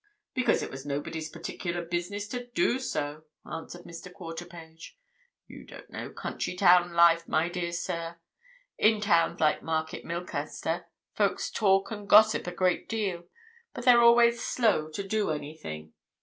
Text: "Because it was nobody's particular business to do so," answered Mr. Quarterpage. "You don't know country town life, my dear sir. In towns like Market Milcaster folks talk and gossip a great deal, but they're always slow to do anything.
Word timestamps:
"Because 0.33 0.63
it 0.63 0.71
was 0.71 0.83
nobody's 0.83 1.29
particular 1.29 1.85
business 1.85 2.27
to 2.29 2.47
do 2.47 2.79
so," 2.79 3.25
answered 3.45 3.83
Mr. 3.83 4.11
Quarterpage. 4.11 4.97
"You 5.45 5.63
don't 5.63 5.91
know 5.91 6.09
country 6.09 6.55
town 6.55 6.93
life, 6.93 7.27
my 7.27 7.49
dear 7.49 7.71
sir. 7.71 8.17
In 8.79 8.99
towns 8.99 9.39
like 9.39 9.61
Market 9.61 10.03
Milcaster 10.03 10.87
folks 11.13 11.51
talk 11.51 11.91
and 11.91 12.09
gossip 12.09 12.47
a 12.47 12.51
great 12.51 12.89
deal, 12.89 13.25
but 13.75 13.85
they're 13.85 14.01
always 14.01 14.43
slow 14.43 14.89
to 14.89 15.07
do 15.07 15.29
anything. 15.29 15.93